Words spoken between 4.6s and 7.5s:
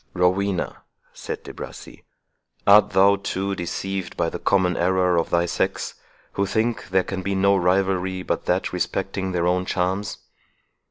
error of thy sex, who think there can be